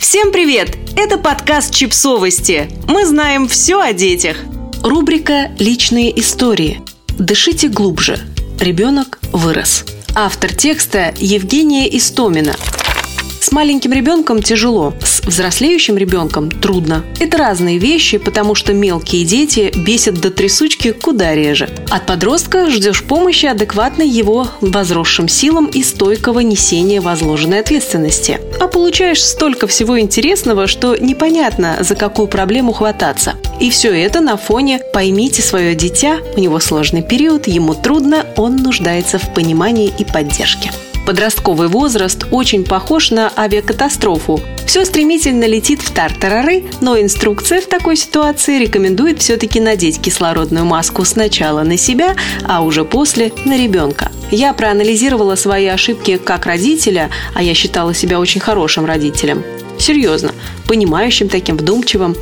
Всем 0.00 0.32
привет! 0.32 0.78
Это 0.96 1.18
подкаст 1.18 1.74
«Чипсовости». 1.74 2.70
Мы 2.88 3.04
знаем 3.04 3.46
все 3.46 3.78
о 3.82 3.92
детях. 3.92 4.38
Рубрика 4.82 5.50
«Личные 5.58 6.18
истории». 6.18 6.80
Дышите 7.18 7.68
глубже. 7.68 8.18
Ребенок 8.58 9.18
вырос. 9.30 9.84
Автор 10.14 10.54
текста 10.54 11.12
Евгения 11.18 11.86
Истомина– 11.98 12.56
с 13.40 13.52
маленьким 13.52 13.92
ребенком 13.92 14.42
тяжело, 14.42 14.94
с 15.02 15.20
взрослеющим 15.20 15.96
ребенком 15.96 16.50
трудно. 16.50 17.04
Это 17.18 17.38
разные 17.38 17.78
вещи, 17.78 18.18
потому 18.18 18.54
что 18.54 18.72
мелкие 18.72 19.24
дети 19.24 19.72
бесят 19.74 20.20
до 20.20 20.30
трясучки 20.30 20.92
куда 20.92 21.34
реже. 21.34 21.68
От 21.90 22.06
подростка 22.06 22.70
ждешь 22.70 23.02
помощи 23.02 23.46
адекватной 23.46 24.08
его 24.08 24.48
возросшим 24.60 25.28
силам 25.28 25.66
и 25.66 25.82
стойкого 25.82 26.40
несения 26.40 27.00
возложенной 27.00 27.60
ответственности. 27.60 28.40
А 28.60 28.68
получаешь 28.68 29.24
столько 29.24 29.66
всего 29.66 29.98
интересного, 29.98 30.66
что 30.66 30.96
непонятно, 30.96 31.78
за 31.80 31.94
какую 31.94 32.28
проблему 32.28 32.72
хвататься. 32.72 33.34
И 33.58 33.70
все 33.70 33.92
это 33.92 34.20
на 34.20 34.36
фоне 34.36 34.80
«поймите 34.92 35.42
свое 35.42 35.74
дитя», 35.74 36.18
у 36.36 36.40
него 36.40 36.60
сложный 36.60 37.02
период, 37.02 37.46
ему 37.46 37.74
трудно, 37.74 38.26
он 38.36 38.56
нуждается 38.56 39.18
в 39.18 39.32
понимании 39.34 39.92
и 39.98 40.04
поддержке. 40.04 40.72
Подростковый 41.10 41.66
возраст 41.66 42.24
очень 42.30 42.62
похож 42.62 43.10
на 43.10 43.32
авиакатастрофу. 43.36 44.40
Все 44.64 44.84
стремительно 44.84 45.42
летит 45.42 45.82
в 45.82 45.90
тартарары, 45.90 46.62
но 46.80 47.00
инструкция 47.00 47.60
в 47.60 47.66
такой 47.66 47.96
ситуации 47.96 48.60
рекомендует 48.60 49.20
все-таки 49.20 49.58
надеть 49.58 50.00
кислородную 50.00 50.64
маску 50.64 51.04
сначала 51.04 51.64
на 51.64 51.76
себя, 51.76 52.14
а 52.44 52.62
уже 52.62 52.84
после 52.84 53.32
на 53.44 53.58
ребенка. 53.58 54.12
Я 54.30 54.52
проанализировала 54.52 55.34
свои 55.34 55.66
ошибки 55.66 56.16
как 56.16 56.46
родителя, 56.46 57.10
а 57.34 57.42
я 57.42 57.54
считала 57.54 57.92
себя 57.92 58.20
очень 58.20 58.40
хорошим 58.40 58.84
родителем. 58.84 59.42
Серьезно, 59.80 60.30
понимающим 60.68 61.28
таким, 61.28 61.56
вдумчивым 61.56 62.14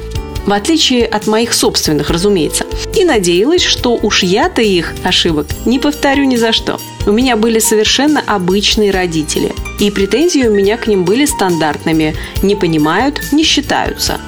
в 0.49 0.53
отличие 0.55 1.05
от 1.05 1.27
моих 1.27 1.53
собственных, 1.53 2.09
разумеется. 2.09 2.65
И 2.97 3.05
надеялась, 3.05 3.63
что 3.63 3.99
уж 4.01 4.23
я-то 4.23 4.63
их 4.63 4.95
ошибок 5.05 5.47
не 5.67 5.79
повторю 5.79 6.25
ни 6.25 6.37
за 6.37 6.53
что. 6.53 6.81
У 7.07 7.13
меня 7.13 7.37
были 7.37 7.59
совершенно 7.59 8.23
обычные 8.27 8.91
родители, 8.91 9.53
и 9.79 9.91
претензии 9.91 10.47
у 10.47 10.55
меня 10.55 10.79
к 10.79 10.87
ним 10.87 11.05
были 11.05 11.27
стандартными. 11.27 12.17
Не 12.43 12.57
понимают, 12.57 13.21
не 13.31 13.45
считаются. 13.45 14.19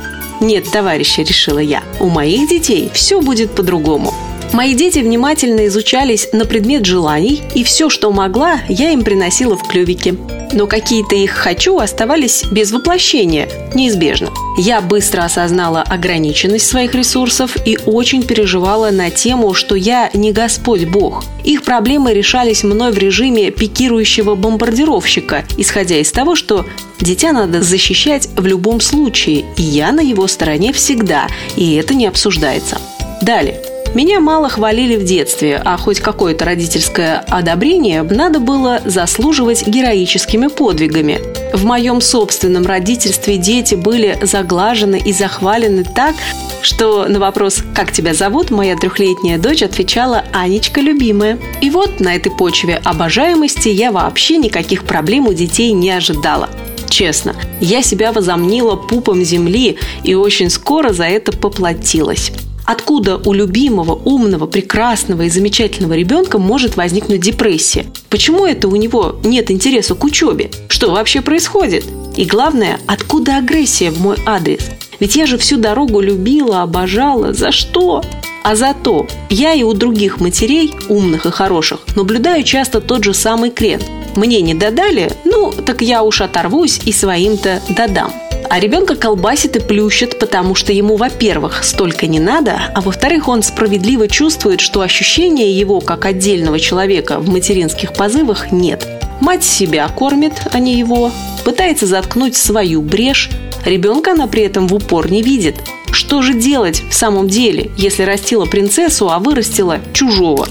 Нет, 0.43 0.71
товарищи, 0.71 1.21
решила 1.21 1.59
я, 1.59 1.83
у 2.01 2.11
моих 2.11 2.51
детей 2.51 2.91
все 2.93 3.23
будет 3.23 3.53
по-другому. 3.53 4.13
Мои 4.53 4.75
дети 4.75 4.99
внимательно 4.99 5.67
изучались 5.69 6.29
на 6.33 6.45
предмет 6.45 6.85
желаний, 6.85 7.41
и 7.55 7.63
все, 7.63 7.89
что 7.89 8.11
могла, 8.11 8.61
я 8.69 8.91
им 8.91 9.05
приносила 9.05 9.57
в 9.57 9.63
клювике. 9.63 10.17
Но 10.53 10.67
какие-то 10.67 11.15
их 11.15 11.31
«хочу» 11.31 11.79
оставались 11.79 12.45
без 12.51 12.73
воплощения, 12.73 13.49
неизбежно. 13.75 14.31
Я 14.59 14.81
быстро 14.81 15.23
осознала 15.23 15.83
ограниченность 15.83 16.67
своих 16.67 16.97
ресурсов 16.97 17.57
и 17.65 17.79
очень 17.87 18.25
переживала 18.25 18.91
на 18.91 19.11
тему, 19.11 19.55
что 19.55 19.77
я 19.77 20.11
не 20.15 20.33
Господь 20.33 20.85
Бог. 20.87 21.23
Их 21.45 21.63
проблемы 21.63 22.13
решались 22.13 22.65
мной 22.65 22.91
в 22.91 22.99
режиме 22.99 23.53
пикирующего 23.53 24.35
бомбардировщика, 24.35 25.45
исходя 25.57 25.99
из 25.99 26.11
того, 26.11 26.35
что 26.35 26.67
дитя 27.01 27.33
надо 27.33 27.63
защищать 27.63 28.29
в 28.37 28.45
любом 28.45 28.81
случае, 28.81 29.45
и 29.57 29.63
я 29.63 29.93
на 29.93 30.01
его 30.01 30.27
стороне 30.27 30.73
всегда, 30.73 31.29
и 31.57 31.77
это 31.77 31.95
не 31.95 32.07
обсуждается. 32.07 32.79
Далее. 33.23 33.70
Меня 33.93 34.21
мало 34.21 34.49
хвалили 34.49 34.95
в 34.95 35.05
детстве, 35.05 35.61
а 35.65 35.77
хоть 35.77 35.99
какое-то 35.99 36.45
родительское 36.45 37.25
одобрение 37.29 38.03
надо 38.05 38.39
было 38.39 38.81
заслуживать 38.85 39.67
героическими 39.67 40.47
подвигами. 40.47 41.21
В 41.53 41.65
моем 41.65 42.01
собственном 42.01 42.67
родительстве 42.67 43.37
дети 43.37 43.75
были 43.75 44.17
заглажены 44.23 45.03
и 45.05 45.13
захвалены 45.13 45.83
так, 45.83 46.15
что 46.63 47.07
на 47.07 47.19
вопрос 47.19 47.65
«Как 47.75 47.91
тебя 47.91 48.15
зовут?» 48.15 48.53
моя 48.53 48.77
трехлетняя 48.77 49.39
дочь 49.39 49.63
отвечала 49.63 50.25
«Анечка, 50.33 50.81
любимая». 50.81 51.41
И 51.61 51.69
вот 51.71 51.99
на 51.99 52.15
этой 52.15 52.31
почве 52.31 52.81
обожаемости 52.85 53.69
я 53.71 53.91
вообще 53.91 54.37
никаких 54.37 54.85
проблем 54.85 55.27
у 55.27 55.33
детей 55.33 55.73
не 55.73 55.91
ожидала. 55.91 56.49
Честно, 56.89 57.35
я 57.61 57.83
себя 57.83 58.13
возомнила 58.13 58.77
пупом 58.77 59.25
земли 59.25 59.79
и 60.05 60.15
очень 60.15 60.51
скоро 60.51 60.93
за 60.93 61.05
это 61.05 61.33
поплатилась. 61.33 62.31
Откуда 62.71 63.17
у 63.17 63.33
любимого, 63.33 64.01
умного, 64.05 64.47
прекрасного 64.47 65.23
и 65.23 65.29
замечательного 65.29 65.95
ребенка 65.95 66.39
может 66.39 66.77
возникнуть 66.77 67.21
депрессия? 67.21 67.85
Почему 68.09 68.47
это 68.47 68.69
у 68.69 68.77
него 68.77 69.17
нет 69.25 69.51
интереса 69.51 69.97
к 69.97 70.05
учебе? 70.05 70.53
Что 70.69 70.93
вообще 70.93 71.21
происходит? 71.21 71.85
И 72.17 72.25
главное, 72.25 72.79
откуда 72.87 73.39
агрессия 73.39 73.91
в 73.91 74.01
мой 74.01 74.19
адрес? 74.25 74.71
Ведь 75.01 75.17
я 75.17 75.27
же 75.27 75.37
всю 75.37 75.57
дорогу 75.57 76.01
любила, 76.01 76.63
обожала. 76.63 77.35
За 77.35 77.51
что? 77.51 78.05
А 78.45 78.55
зато 78.55 79.09
я 79.31 79.53
и 79.53 79.65
у 79.65 79.75
других 79.75 80.21
матерей, 80.21 80.73
умных 80.89 81.27
и 81.27 81.31
хороших, 81.33 81.81
наблюдаю 81.97 82.45
часто 82.45 82.81
тот 82.81 83.03
же 83.03 83.15
самый 83.15 83.51
крен. 83.51 83.81
Мне 84.15 84.43
не 84.43 84.55
додали, 84.55 85.11
ну, 85.25 85.51
так 85.51 85.83
я 85.83 86.05
уж 86.05 86.21
оторвусь 86.21 86.81
и 86.85 86.93
своим-то 86.93 87.61
додам. 87.71 88.13
А 88.51 88.59
ребенка 88.59 88.97
колбасит 88.97 89.55
и 89.55 89.61
плющит, 89.61 90.19
потому 90.19 90.57
что 90.57 90.73
ему, 90.73 90.97
во-первых, 90.97 91.63
столько 91.63 92.09
не 92.09 92.19
надо, 92.19 92.61
а 92.75 92.81
во-вторых, 92.81 93.29
он 93.29 93.45
справедливо 93.45 94.09
чувствует, 94.09 94.59
что 94.59 94.81
ощущения 94.81 95.53
его 95.53 95.81
как 95.81 96.05
отдельного 96.05 96.59
человека 96.59 97.21
в 97.21 97.29
материнских 97.29 97.93
позывах 97.93 98.51
нет. 98.51 98.89
Мать 99.21 99.45
себя 99.45 99.87
кормит, 99.87 100.33
а 100.53 100.59
не 100.59 100.75
его, 100.75 101.13
пытается 101.45 101.87
заткнуть 101.87 102.35
свою 102.35 102.83
брешь, 102.83 103.31
ребенка 103.65 104.13
она 104.13 104.27
при 104.27 104.43
этом 104.43 104.67
в 104.67 104.75
упор 104.75 105.09
не 105.13 105.23
видит. 105.23 105.55
Что 105.93 106.21
же 106.21 106.35
делать 106.35 106.83
в 106.91 106.93
самом 106.93 107.29
деле, 107.29 107.71
если 107.77 108.03
растила 108.03 108.47
принцессу, 108.47 109.11
а 109.11 109.21
вырастила 109.21 109.79
чужого? 109.93 110.49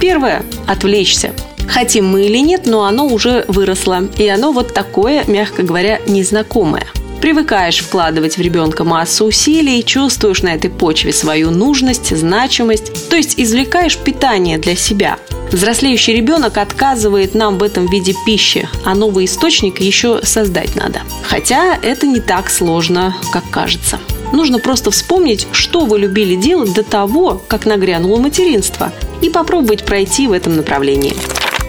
Первое– 0.00 0.42
отвлечься. 0.66 1.32
Хотим 1.68 2.08
мы 2.08 2.24
или 2.24 2.38
нет, 2.38 2.62
но 2.64 2.84
оно 2.84 3.06
уже 3.06 3.44
выросло. 3.48 4.08
И 4.16 4.26
оно 4.26 4.52
вот 4.52 4.72
такое, 4.72 5.24
мягко 5.26 5.62
говоря, 5.62 6.00
незнакомое. 6.06 6.86
Привыкаешь 7.20 7.78
вкладывать 7.78 8.36
в 8.36 8.40
ребенка 8.40 8.84
массу 8.84 9.24
усилий, 9.24 9.82
чувствуешь 9.84 10.42
на 10.42 10.54
этой 10.54 10.70
почве 10.70 11.12
свою 11.12 11.50
нужность, 11.50 12.16
значимость, 12.16 13.08
то 13.08 13.16
есть 13.16 13.34
извлекаешь 13.38 13.96
питание 13.96 14.58
для 14.58 14.76
себя. 14.76 15.18
Взрослеющий 15.50 16.14
ребенок 16.14 16.58
отказывает 16.58 17.34
нам 17.34 17.58
в 17.58 17.62
этом 17.62 17.86
виде 17.88 18.14
пищи, 18.26 18.68
а 18.84 18.94
новый 18.94 19.24
источник 19.24 19.80
еще 19.80 20.20
создать 20.22 20.76
надо. 20.76 21.02
Хотя 21.22 21.76
это 21.76 22.06
не 22.06 22.20
так 22.20 22.50
сложно, 22.50 23.16
как 23.32 23.48
кажется. 23.50 23.98
Нужно 24.32 24.58
просто 24.58 24.90
вспомнить, 24.90 25.46
что 25.52 25.86
вы 25.86 26.00
любили 26.00 26.34
делать 26.34 26.74
до 26.74 26.82
того, 26.82 27.40
как 27.48 27.64
нагрянуло 27.64 28.18
материнство, 28.18 28.92
и 29.22 29.30
попробовать 29.30 29.84
пройти 29.84 30.26
в 30.26 30.32
этом 30.32 30.56
направлении. 30.56 31.16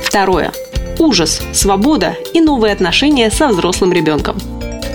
Второе. 0.03 0.51
Ужас, 0.99 1.41
свобода 1.53 2.15
и 2.33 2.41
новые 2.41 2.73
отношения 2.73 3.29
со 3.29 3.47
взрослым 3.47 3.93
ребенком. 3.93 4.37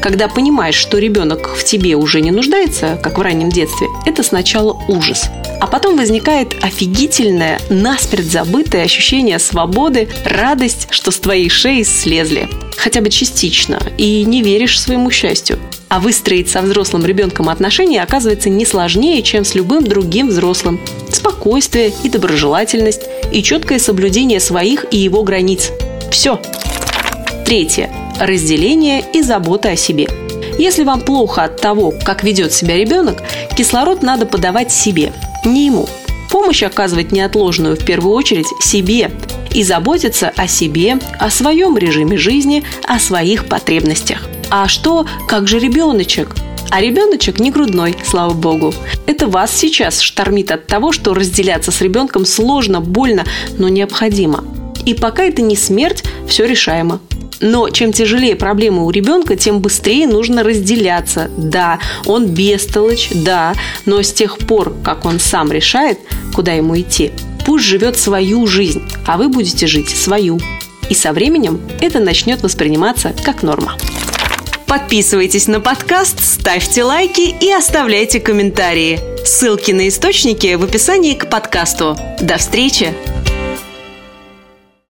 Когда 0.02 0.26
понимаешь, 0.26 0.74
что 0.74 0.98
ребенок 0.98 1.50
в 1.54 1.62
тебе 1.62 1.94
уже 1.94 2.20
не 2.20 2.32
нуждается, 2.32 2.98
как 3.00 3.18
в 3.18 3.20
раннем 3.20 3.50
детстве, 3.50 3.86
это 4.04 4.24
сначала 4.24 4.76
ужас. 4.88 5.26
А 5.60 5.68
потом 5.68 5.96
возникает 5.96 6.56
офигительное, 6.60 7.60
насмерть 7.70 8.26
забытое 8.26 8.82
ощущение 8.82 9.38
свободы, 9.38 10.08
радость, 10.24 10.88
что 10.90 11.12
с 11.12 11.20
твоей 11.20 11.48
шеи 11.48 11.84
слезли. 11.84 12.48
Хотя 12.76 13.00
бы 13.00 13.10
частично. 13.10 13.80
И 13.96 14.24
не 14.24 14.42
веришь 14.42 14.80
своему 14.80 15.12
счастью. 15.12 15.60
А 15.88 16.00
выстроить 16.00 16.50
со 16.50 16.62
взрослым 16.62 17.06
ребенком 17.06 17.48
отношения 17.48 18.02
оказывается 18.02 18.48
не 18.48 18.66
сложнее, 18.66 19.22
чем 19.22 19.44
с 19.44 19.54
любым 19.54 19.84
другим 19.84 20.28
взрослым. 20.28 20.80
Спокойствие 21.12 21.92
и 22.02 22.08
доброжелательность, 22.08 23.02
и 23.30 23.40
четкое 23.40 23.78
соблюдение 23.78 24.40
своих 24.40 24.84
и 24.90 24.96
его 24.96 25.22
границ. 25.22 25.70
Все. 26.10 26.40
Третье 27.46 28.01
разделение 28.18 29.04
и 29.12 29.22
забота 29.22 29.70
о 29.70 29.76
себе. 29.76 30.08
Если 30.58 30.84
вам 30.84 31.00
плохо 31.00 31.44
от 31.44 31.60
того, 31.60 31.92
как 32.04 32.22
ведет 32.24 32.52
себя 32.52 32.76
ребенок, 32.76 33.22
кислород 33.56 34.02
надо 34.02 34.26
подавать 34.26 34.70
себе, 34.70 35.12
не 35.44 35.66
ему. 35.66 35.88
Помощь 36.30 36.62
оказывать 36.62 37.12
неотложную 37.12 37.76
в 37.76 37.84
первую 37.84 38.14
очередь 38.14 38.46
себе 38.60 39.10
и 39.52 39.62
заботиться 39.62 40.32
о 40.36 40.46
себе, 40.46 40.98
о 41.18 41.30
своем 41.30 41.76
режиме 41.76 42.16
жизни, 42.16 42.64
о 42.86 42.98
своих 42.98 43.46
потребностях. 43.46 44.28
А 44.50 44.68
что, 44.68 45.06
как 45.28 45.48
же 45.48 45.58
ребеночек? 45.58 46.34
А 46.70 46.80
ребеночек 46.80 47.38
не 47.38 47.50
грудной, 47.50 47.96
слава 48.04 48.32
богу. 48.32 48.72
Это 49.06 49.26
вас 49.26 49.54
сейчас 49.54 50.00
штормит 50.00 50.50
от 50.50 50.66
того, 50.66 50.92
что 50.92 51.12
разделяться 51.12 51.70
с 51.70 51.82
ребенком 51.82 52.24
сложно, 52.24 52.80
больно, 52.80 53.24
но 53.58 53.68
необходимо. 53.68 54.44
И 54.86 54.94
пока 54.94 55.24
это 55.24 55.42
не 55.42 55.54
смерть, 55.54 56.02
все 56.26 56.46
решаемо. 56.46 57.00
Но 57.42 57.68
чем 57.70 57.92
тяжелее 57.92 58.36
проблемы 58.36 58.86
у 58.86 58.90
ребенка, 58.90 59.36
тем 59.36 59.60
быстрее 59.60 60.06
нужно 60.06 60.44
разделяться. 60.44 61.30
Да, 61.36 61.80
он 62.06 62.26
бестолочь, 62.26 63.10
да, 63.12 63.54
но 63.84 64.00
с 64.00 64.12
тех 64.12 64.38
пор, 64.38 64.74
как 64.82 65.04
он 65.04 65.18
сам 65.18 65.50
решает, 65.52 65.98
куда 66.34 66.52
ему 66.52 66.78
идти, 66.80 67.10
пусть 67.44 67.64
живет 67.64 67.98
свою 67.98 68.46
жизнь, 68.46 68.82
а 69.04 69.18
вы 69.18 69.28
будете 69.28 69.66
жить 69.66 69.90
свою. 69.90 70.40
И 70.88 70.94
со 70.94 71.12
временем 71.12 71.60
это 71.80 71.98
начнет 71.98 72.42
восприниматься 72.42 73.12
как 73.24 73.42
норма. 73.42 73.76
Подписывайтесь 74.66 75.48
на 75.48 75.60
подкаст, 75.60 76.24
ставьте 76.24 76.84
лайки 76.84 77.34
и 77.40 77.52
оставляйте 77.52 78.20
комментарии. 78.20 79.00
Ссылки 79.26 79.72
на 79.72 79.88
источники 79.88 80.54
в 80.54 80.64
описании 80.64 81.14
к 81.14 81.28
подкасту. 81.28 81.96
До 82.20 82.38
встречи! 82.38 82.94